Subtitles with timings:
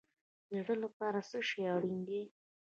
[0.49, 2.21] د زړه لپاره څه شی اړین دی؟